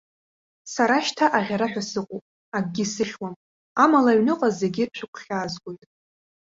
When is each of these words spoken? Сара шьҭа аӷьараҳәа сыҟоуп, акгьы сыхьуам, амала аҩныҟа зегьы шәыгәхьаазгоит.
Сара 0.73 0.97
шьҭа 1.05 1.25
аӷьараҳәа 1.37 1.83
сыҟоуп, 1.89 2.23
акгьы 2.57 2.85
сыхьуам, 2.93 3.33
амала 3.83 4.11
аҩныҟа 4.13 4.49
зегьы 4.59 4.83
шәыгәхьаазгоит. 4.97 5.83